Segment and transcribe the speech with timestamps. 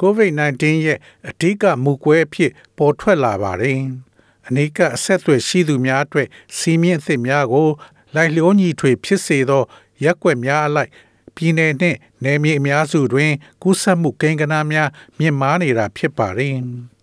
[0.00, 3.80] COVID-19 ရဲ့အဓိကမူကွဲအဖြစ်ပေါ်ထွက်လာပါတယ်။
[4.48, 7.68] အနိကအဆက်အသွယ်ရှိသူများအတွက်စီးမြင့်အသစ်များကို
[8.14, 9.62] လိုက်လျောညီထွေဖြစ်စေသော
[10.04, 10.90] ရက်ွက်များအလိုက်
[11.36, 13.32] ပြည်내နှင့်နယ်မြေအများစုတွင်
[13.62, 16.56] ကူးစက်မှုကိန်းဂဏန်းများမြင့်မားနေတာဖြစ်ပါတယ်။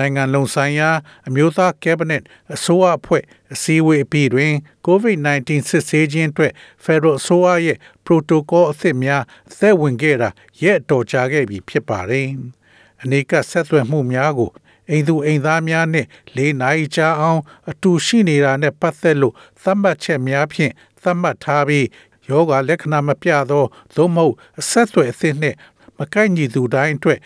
[0.00, 0.90] နိုင်ငံလုံးဆိုင်ရာ
[1.28, 2.22] အမျိုးသားကက်ဘနက်
[2.54, 3.22] အစိုးရအဖွဲ့
[3.54, 4.52] အစည်းအဝေးအပြီးတွင်
[4.86, 6.52] COVID-19 စစ်ဆေးခြင်းအတွက်
[6.84, 10.28] Federal အစိုးရရဲ့ protocol အသစ်များအသက်ဝင်ခဲ့တာ
[10.62, 12.28] ရက်အတော်ကြာခဲ့ပြီဖြစ်ပါတယ်။
[13.02, 14.50] အနေကဆက်သွယ်မှုများကို
[14.90, 20.72] အိမ်သူအိမ်သားများနဲ့လေးနိုင်ကြာအောင် အတူရှိနေတာနဲ့ပတ်သက်လို့သတ်မှတ်ချက်များဖြင့်
[21.02, 21.86] သတ်မှတ်ထားပြီး
[22.28, 25.56] ယောဂလက္ခဏာမပြသောသို့မဟုတ်အဆက်အသွယ်အသစ်နှင့်
[25.98, 27.18] မကိုက်ညီသူတိုင်းအတွက်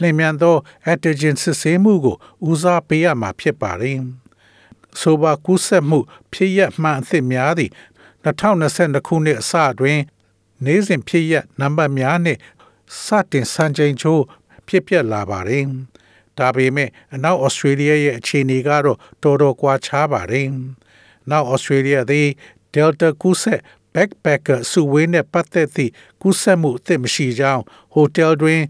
[0.00, 0.56] လျင်မြန်သော
[0.90, 2.16] antigen စစ်ဆေးမှုကို
[2.48, 3.98] ဦးစားပေးရမှာဖြစ်ပါတယ်။
[5.00, 5.98] ဆိုပါကူးစက်မှု
[6.32, 7.72] ဖြစ်ရမှန်အသစ်များသည့်
[8.24, 10.00] 2022ခုနှစ်အစတွင်
[10.64, 12.40] နေ့စဉ်ဖြစ်ရနံပါတ်များနှင့်
[13.04, 14.22] စတင်စံချိန်ချိုး
[14.66, 15.64] ဖြစ်ပျက်လာပါတယ်။
[16.38, 20.48] ဒါပေမဲ့အနောက်ဩစတြေးလျရဲ့အခြေအနေကတော့တော်တော်ကွာခြားပါတယ်။
[21.30, 22.28] နောက်ဩစတြေးလျသည်
[22.74, 23.60] Delta ကူးစက်
[23.94, 27.62] backpacker စုဝေးနှင့်ပတ်သက်သည့်ကူးစက်မှုအသစ်မရှိကြောင်း
[27.92, 28.62] ဟိုတယ်တွင်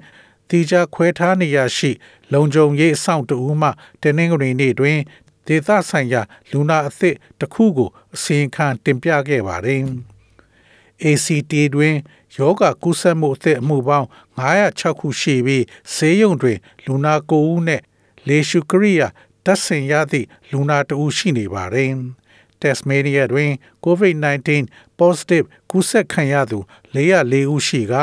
[0.48, 1.90] တီကြခွဲထားနေရရှိ
[2.32, 3.68] လုံခြုံရေးအဆောင်တူမှ
[4.02, 4.98] တနင်္ဂနွေနေ့တွင်
[5.46, 9.82] ဒေသဆိုင်ရာလူနာအသစ်တစ်ခုကိုအစီရင်ခံတင်ပြခဲ့ပါတယ်။
[11.04, 11.94] ACT တွင်
[12.36, 15.64] ယောဂကုသမှုအသစ်အမှုပေါင်း906ခုရှိပြီး
[15.94, 17.80] ဆေးရုံတွင် လူနာ9ဦးနဲ့
[18.28, 19.08] လေရှုကရိယာ
[19.44, 21.92] တပ်ဆင်ရသည့်လူနာတဦးရှိနေပါတယ်။
[22.64, 23.50] Tasmania တွင်
[23.84, 24.48] COVID-19
[25.00, 26.58] positive ကူးစက်ခံရသူ
[26.94, 27.94] 404ဦးရှိက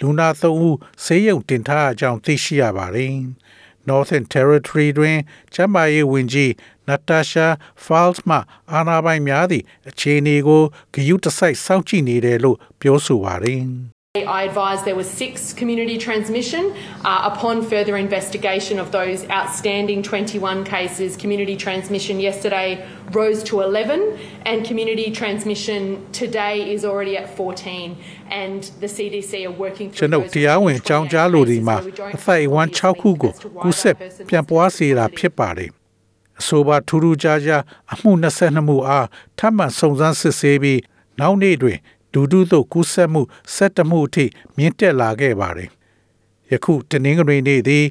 [0.00, 3.14] လူနာ3ဦးဆေးရုံတင်ထားအကြောင်းသိရှိရပါတယ်။
[3.88, 5.18] Northern Territory တွင်
[5.54, 6.50] ကျန်းမာရေးဝန်ကြီး
[6.88, 7.48] Natasha
[7.84, 8.36] Falls မှ
[8.72, 10.62] အာဏာပိုင်များသည့်အခြေအနေကို
[10.94, 13.62] ဂရုတစိုက်စောင့်ကြည့်နေတယ်လို့ပြောဆိုပါတယ်။
[14.15, 16.73] I advised there was six community transmission.
[17.03, 24.17] Uh, upon further investigation of those outstanding 21 cases, community transmission yesterday rose to 11,
[24.45, 27.97] and community transmission today is already at 14.
[28.29, 31.77] And the CDC are working ကျွန်ုပ်တရားဝင်အကြောင်းကြားလိုဒီမှာ
[32.17, 33.31] အဖိုက်ဝမ်း6ခုကို
[33.63, 33.95] ကူးဆက်
[34.29, 35.69] ပြန်ပွားစေတာဖြစ်ပါတယ်။
[36.39, 37.61] အဆိုပါထူးထူးခြားခြား
[37.93, 39.07] အမှု22မှုအား
[39.39, 40.79] ထပ်မံစုံစမ်းစစ်ဆေးပြီး
[41.19, 41.77] နောက်နေ့တွင်
[42.12, 43.22] ဒူဒူသို့ကူးစက်မှု
[43.56, 44.24] 17မှုအထိ
[44.56, 45.70] မြင့်တက်လာခဲ့ပါတယ်။
[46.50, 47.86] ယခုတနင်္ဂနွေနေ့သည်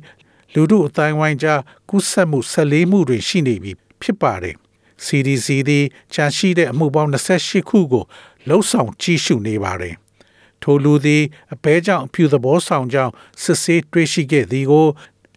[0.54, 3.72] လူတို့အတိုင်းဝိုင်းကြားကူးစက်မှု14မှုတွင်ရှိနေပြီ
[4.02, 4.56] ဖြစ်ပါတယ်။
[5.06, 8.04] CDC သည်ချန်ရှိတဲ့အမှုပေါင်း28ခုကို
[8.48, 9.96] လှုပ်ဆောင်ကြီးရှုနေပါတယ်။
[10.62, 13.14] ထိုလူသည်အပဲကြောင့်အဖြူသဘောဆောင်ကြောင်း
[13.44, 14.88] စစ်ဆေးတွေ့ရှိခဲ့သည်ကို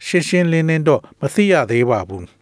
[0.06, 2.24] ရှင်းရှင်းလင်းလင်းတော့မသိရသေးပါဘူး။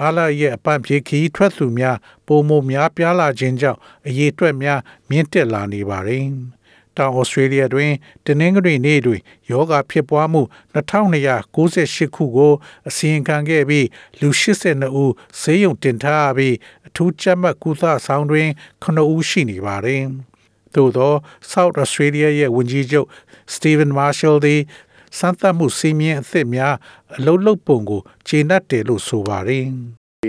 [0.00, 1.96] အားလရဲ့အပန့်ပြေခီးထွက်သူများ
[2.26, 6.24] ပုံမများပြားလာခြင်းကြောင့်အရေးအတွက်များမြင့်တက်လာနေပါတယ်။
[6.96, 7.92] တောင်ဩစတြေးလျတွင်
[8.26, 9.20] တနင်္ဂနွေနေ့တွင်
[9.50, 10.42] ယောဂဖြစ်ပွားမှု
[10.74, 12.52] 2298ခုကို
[12.88, 13.86] အစီရင်ခံခဲ့ပြီး
[14.20, 16.54] လူ82ဦးဆေးရုံတင်ထားပြီး
[16.86, 18.48] အထူးကြပ်မတ်ကုသဆောင်တွင်
[18.82, 20.02] 9ဦးရှိနေပါတယ်။
[20.74, 21.12] သို့သော
[21.50, 23.08] South Australia ရဲ့ဝန်ကြီးချုပ်
[23.54, 24.60] Stephen Marshall သည်
[25.17, 26.75] စမ်းသပ်မှုစီးမြင်အသစ်များ
[27.15, 29.67] အလုံးလုံးပုံကိုခြေနှက်တယ်လို့ဆိုပါတယ်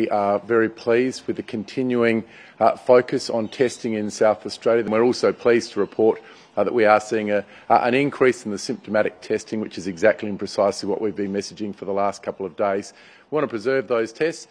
[0.00, 2.18] We are very pleased with the continuing
[2.60, 4.82] uh, focus on testing in South Australia.
[4.94, 6.16] We're also pleased to report
[6.56, 9.86] uh, that we are seeing a, uh, an increase in the symptomatic testing, which is
[9.86, 12.94] exactly and precisely what we've been messaging for the last couple of days.
[13.28, 14.48] We want to preserve those tests.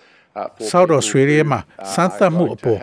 [0.71, 1.59] South Australia မှာ
[1.93, 2.77] စမ်းသပ်မှုအပေါ်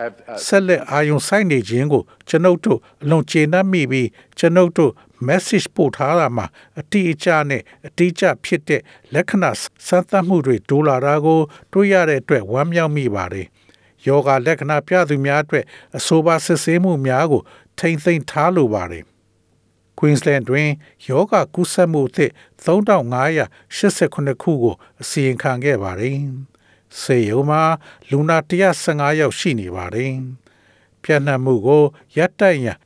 [0.47, 4.07] ဆက်လက်အာရုံစိုက်နေခြင်းကိုကျွန်ုပ်တို့အလွန်ကျေနပ်မိပြီး
[4.37, 4.91] ကျွန်ုပ်တို့
[5.28, 6.46] message ပို့ထားတာမှာ
[6.80, 8.82] အတိအကျနဲ့အတိအကျဖြစ်တဲ့
[9.14, 9.50] လက္ခဏာ
[9.86, 11.40] စမ်းသပ်မှုတွေတိုးလာတာကို
[11.72, 13.46] တွေ့ရတဲ့အတွက်ဝမ်းမြောက်မိပါတယ်။
[14.06, 15.64] ယောဂလက္ခဏာပြသူများအတွက်
[15.96, 17.42] အဆိုပါစစ်ဆေးမှုများကို
[17.78, 19.04] ထိမ့်သိမ်းထားလိုပါတယ်။
[19.98, 20.68] Queensland တွင်
[21.08, 22.30] ယောဂကူးစက်မှုအသစ်
[22.64, 26.16] 3589ခုကိုအစီရင်ခံခဲ့ပါတယ်။
[27.00, 27.62] ဆေးရုံမှာ
[28.10, 30.12] လူနာ115ယောက်ရှိနေပါတယ်။
[31.02, 31.82] ပြန့်နှံ့မှုကို
[32.16, 32.78] ရပ်တန့်ရန်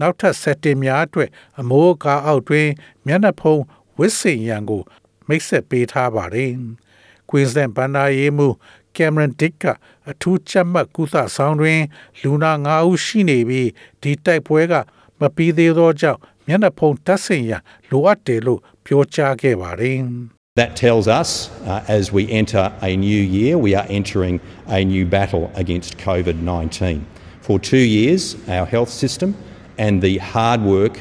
[0.00, 1.30] နောက်ထပ်ဆက်တင်များအတွက်
[1.60, 2.68] အမိုးကားအောက်တွင်
[3.06, 3.62] မျက်နှာဖုံး
[3.98, 4.82] ဝစ်စင်ရန်ကို
[5.28, 6.52] မိတ်ဆက်ပေးထားပါတယ်။
[7.28, 8.48] Queensland ဘန်နာရေးမှု
[8.96, 9.64] Cameron Dick က
[10.10, 11.80] အထူးချက်မှတ်ကုသဆောင်တွင်
[12.22, 13.70] လူနာ9ဦးရှိနေပြီး
[14.02, 14.74] ဒီတိုက်ပွဲက
[15.20, 20.00] မပြီးသေးသောကြောင့်မျက်နှာဖုံးတပ်ဆင်ရန်လိုအပ်တယ်လို့ပြောကြားခဲ့ပါတယ်။
[20.60, 21.30] That tells us
[21.72, 26.36] uh, as we enter a new year, we are entering a new battle against COVID
[26.42, 27.06] 19.
[27.46, 29.36] For two years, our health system
[29.84, 30.94] and the hard work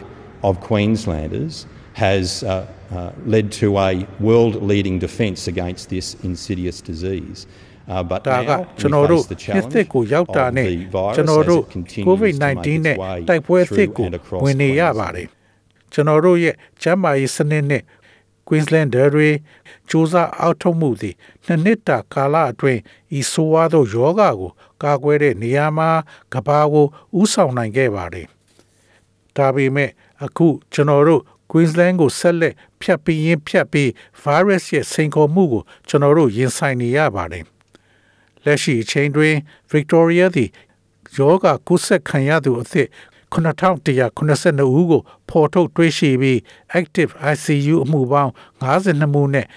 [0.47, 1.53] of Queenslanders
[1.93, 7.39] has uh, uh, led to a world leading defence against this insidious disease.
[7.93, 10.77] Uh, but ဒါက now ကျွန်တော် we တို့ face the နှစ်သစ် challenge ကိုရောက်တာ of နဲ့ the
[10.95, 14.05] virus ကျွန်တော် as တို့ it continues to make COVID-19 နဲ့ its way တိုက်ပွဲသစ် through ကို
[14.07, 14.99] and across ဝင်နေရ Queensland.
[14.99, 15.27] ပါတယ်
[15.93, 17.83] ကျွန်တော်တို့ရဲ့ကျန်းမာရေးစနစ်နဲ့
[18.47, 19.29] Queenslander တွေ
[19.89, 21.15] စူးစမ်းအောက်ထုတ်မှုသည်
[21.45, 22.81] နှစ်နှစ်တာကာလအတွင်း
[23.17, 24.51] ဤဆိုးဝါးသောယောဂကို
[24.83, 25.89] ကာကွယ်တဲ့နေရာမှာ
[26.33, 26.85] ကဘာကို
[27.19, 28.27] ဥဆောင်နိုင်ခဲ့ပါတယ်
[29.37, 29.89] ဒါပေမဲ့
[30.25, 33.89] အခုကျွန်တော်တို့ Queensland ကိုဆက်လက်ဖြတ်ပြီးရင်ဖြတ်ပြီး
[34.23, 37.45] virus ရဲ့စိန်ခေါ်မှုကိုကျွန်တော်တို့ရင်ဆိုင်နေရပါတယ်
[38.43, 39.35] လက်ရှိအချိန်တွင်
[39.71, 40.49] Victoria သည်
[41.15, 42.87] ယောဂကုသခံရသူအသစ်
[43.33, 46.37] 9182ဦးကိုဖော်ထုတ်တွေ့ရှိပြီး
[46.79, 48.31] active ICU အမှုပေါင်း
[48.63, 49.47] 52မှုနဲ့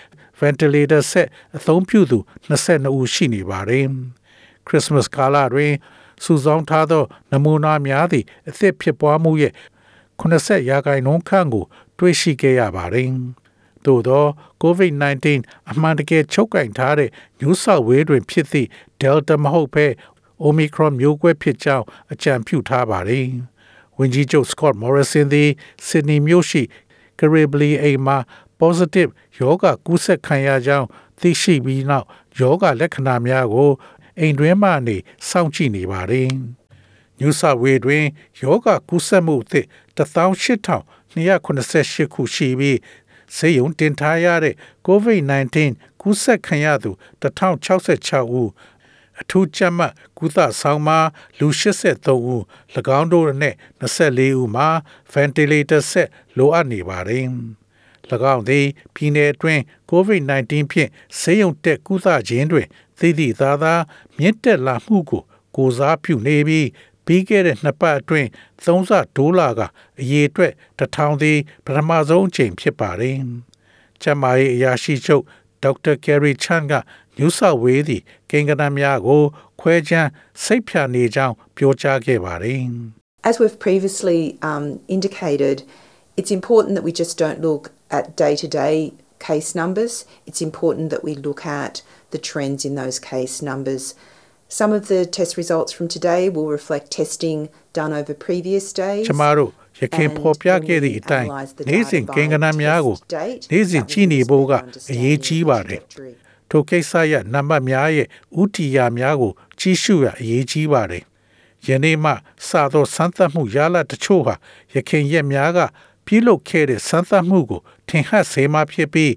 [0.41, 2.19] ventilator ဆက်အသုံးပြုသူ
[2.50, 3.87] 22ဦးရှိနေပါတယ်။
[4.67, 5.73] Christmas ကာလတွင်
[6.25, 9.52] စုဆောင်းထားသော နမူနာများသည့်အသစ်ဖြစ်ပွားမှုရဲ့
[10.20, 11.64] 80ရာခိုင်နှုန်းခန့်ကို
[11.99, 13.11] တွေ့ရှိခဲ့ရပါတယ်။
[13.84, 14.25] သို့သော
[14.62, 15.26] COVID-19
[15.70, 18.69] အမှန်တကယ်ချုပ်ကင်ထားတဲ့ New South Wales တွင်ဖြစ်သည့်
[19.00, 19.87] Delta မဟုတ်ဘဲ
[20.46, 23.26] Omicron မျိုးကွဲဖြစ်ကြောင်းအကြံပြုထားပါတယ်။
[23.99, 25.50] ဝန်ကြီးချုပ် Scott Morrison သည်
[25.87, 26.62] Sydney မြို့ရှိ
[27.19, 28.19] Caribbean အိမ်မှာ
[28.61, 30.87] positive ယောဂကူးစက်ခံရကြောင်း
[31.20, 32.06] သိရှိပြီးနောက်
[32.38, 33.70] ယောဂလက္ခဏာများကို
[34.18, 34.96] အိမ်တွင်းမှနေ
[35.28, 36.30] စောင့်ကြည့်နေပါတယ်။
[37.20, 38.04] New South Wales တွင်
[38.40, 39.66] ယောဂကူးစက်မှုအသစ်
[39.96, 42.78] 18288ခုရှိပြီး
[43.36, 44.54] ဆေးရုံတင်ထားရတဲ့
[44.86, 45.56] COVID-19
[46.00, 46.90] ကူးစက်ခံရသူ
[47.22, 48.50] 1066ဦး
[49.20, 50.98] အထူးကြမ်းမှတ်ကုသဆောင်မှာ
[51.38, 52.42] လူ83ဦး၎
[52.98, 54.68] င်းတို့နဲ့24ဦးမှာ
[55.12, 57.26] ventilator ဆက်လိုအပ်နေပါတယ်။၎
[58.34, 60.90] င်းသည်ပြည်내အတွင်း COVID-19 ဖြင့်
[61.20, 62.66] ဆေးရုံတက်ကုသခြင်းတွင်
[63.00, 63.75] သိသည့်သာသာ
[64.19, 65.23] မြင့်တက်လာမှုကို
[65.56, 66.69] ကိုစားပြုနေပြီး
[67.06, 68.29] ပြီးခဲ့တဲ့နှစ်ပတ်အတွင်း
[68.64, 69.61] သုံးဆဒိုးလာက
[70.00, 73.17] အရေအတွက်တစ်ထောင်သည်ပထမဆုံးအချိန်ဖြစ်ပါတယ်။
[74.02, 75.25] ကျန်းမာရေးအရာရှိချုပ်
[75.62, 76.75] ဒေါက်တာကယ်ရီချန်က
[77.19, 79.23] New South Wales သည်ကိန်းဂဏန်းများကို
[79.61, 80.11] ခွဲခြမ်း
[80.44, 82.62] စိတ်ဖြာနေကြောင်းပြောကြားခဲ့ပါတယ်။
[83.29, 84.20] As we've previously
[84.50, 84.64] um,
[84.96, 85.56] indicated,
[86.19, 87.62] it's important that we just don't look
[87.96, 88.76] at day to day
[89.19, 89.94] case numbers.
[90.27, 91.81] It's important that we look at
[92.12, 93.95] the trends in those case numbers.
[94.47, 99.06] Some of the test results from today will reflect testing done over previous days.
[99.07, 101.30] ကျမတို့ရခင်ဖော်ပြခဲ့သည့်အတိုင်း
[101.69, 102.97] နေ့စဉ်ကိန်းဂဏန်းများကို
[103.51, 104.53] နေ့စဉ်ကြည့်နေဖို့က
[104.92, 105.81] အရေးကြီးပါတယ်။
[106.50, 108.07] ထိုကိစ္စရနံပါတ်များရဲ့
[108.42, 111.03] ဥတီယာများကိုကြီးစုရအရေးကြီးပါတယ်။
[111.68, 112.12] ယနေ့မှ
[112.47, 114.36] စသောစမ်းသပ်မှုရလဒ်တချို့ဟာ
[114.74, 115.59] ရခင်ရက်များက
[116.10, 119.14] ပြုလုပ်ခဲ့တဲ့စမ်းသပ်မှုကို ထင်ဟပ်စေမှဖြစ်ပြီး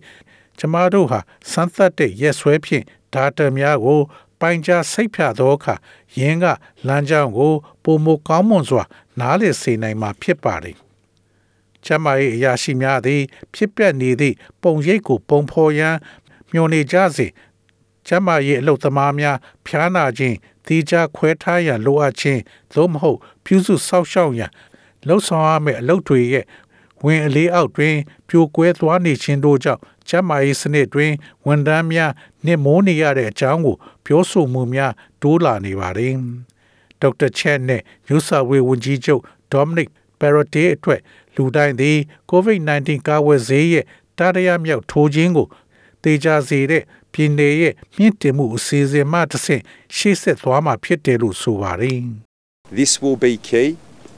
[0.59, 1.19] ကျမတို့ဟာ
[1.51, 4.01] စမ်းသပ်တဲ့ရက်စွဲဖြင့် data များကို
[4.39, 5.75] ပိုင်ကြားစိတ်ဖြာသောအခါ
[6.19, 6.45] ယင်းက
[6.87, 7.53] လမ်းကြောင်းကို
[7.83, 8.83] ပုံမကောင်းမွန်စွာ
[9.19, 10.77] နားလည်စေနိုင်မှာဖြစ်ပါတယ်။
[11.85, 13.21] ကျမရဲ့အရာရှိများသည်
[13.53, 15.95] ဖြစ်ပျက်နေသည့်ပုံရိပ်ကို ပုံဖော်ရန်
[16.51, 17.27] မျှော်နေကြစေ
[18.07, 20.37] ကျမရဲ့အလုတ်သမားများဖျားနာခြင်း
[20.67, 22.41] တိကျခွဲထားရန်လိုအပ်ခြင်း
[22.73, 24.51] သို့မဟုတ် ပြုစုဆောက်ရှောက်ရန်
[25.07, 26.45] လှုပ်ဆောင်ရမယ့်အလုပ်တွေရဲ့
[27.05, 27.95] ဝင်အလေးအောက်တွင်
[28.27, 31.11] ပြိုကွဲသွားနေခြင်းတို့ကြောင့်ကျန်းမာရေးစနစ်တွင်
[31.45, 32.11] ဝန်ထမ်းများ
[32.45, 36.13] နှင့်မိုးနေရတဲ့အကြောင်းကို ပြောဆိုမှုများတိုးလာနေပါတယ်။
[37.01, 41.01] ဒေါက်တာချက်နဲ့ယူဆဝေဝန်ကြီးချုပ်ဒေါမနစ်ပယ်ရတီအတွက်
[41.35, 41.97] လူတိုင်းသည်
[42.31, 43.85] COVID-19 ကာဝယ်ဆေးရဲ့
[44.17, 45.47] တာရရမြောက်ထိုးခြင်းကို
[46.03, 46.83] တေချာစေတဲ့
[47.13, 49.61] ပြည်내ရဲ့မြင့်တင်မှုအစီအစဉ်မှတစ်ဆင့်
[49.95, 52.01] ရှေ့ဆက်သွားမှာဖြစ်တယ်လို့ဆိုပါတယ်။
[52.79, 53.69] This will be key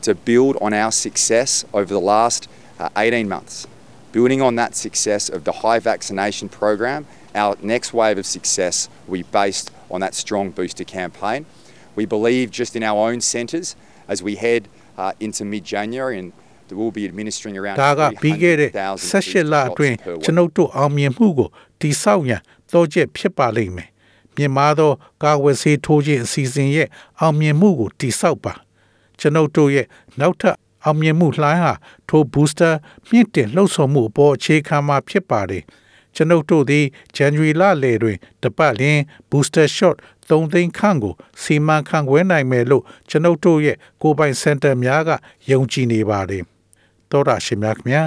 [0.05, 2.41] to build on our success over the last
[2.78, 3.66] uh, 18 months.
[4.12, 9.18] Building on that success of the high vaccination program, our next wave of success will
[9.18, 11.46] be based on that strong booster campaign.
[11.94, 13.76] We believe just in our own centres
[14.08, 16.32] as we head uh, into mid January and
[16.78, 20.22] we'll be administering around ဒါကပြီးခဲ့တဲ့ 300,000 16လအတွင်း per week.
[20.24, 21.48] ကျွန်ုပ်တို့အောင်မြင်မှုကို
[21.80, 22.40] တိဆောက်ရန်
[22.72, 23.88] တော့ချက်ဖြစ်ပါလိမ့်မယ်။
[24.36, 24.90] မြန်မာသော
[25.22, 26.88] ကာဝယ်ဆေးထိုးခြင်းအစီအစဉ်ရဲ့
[27.20, 28.52] အောင်မြင်မှုကိုတိဆောက်ပါ။
[29.20, 29.86] ကျွန်ုပ်တို့ရဲ့
[30.20, 31.73] နောက်ထပ် အောင်မြင်မှုလှိုင်းဟာ
[32.09, 32.73] ထို booster
[33.09, 35.63] မြင့်တင်လှုပ်ဆောင်မှုအပေါ်အခြေခံမှာဖြစ်ပါတယ်။
[36.15, 36.85] ကျွန်ုပ်တို့သည်
[37.17, 38.99] January လလယ်တွင်တပတ်လျင်
[39.29, 39.95] booster shot
[40.29, 45.09] 3သိန်းခန့်ကိုစီမံခန့်ခွဲနိုင်မယ်လို့ကျွန်ုပ်တို့ရဲ့ကိုယ်ပိုင်စင်တာများက
[45.51, 46.43] ယုံကြည်နေပါတယ်။
[47.09, 48.03] သောတာရှင်များခင်ဗျာ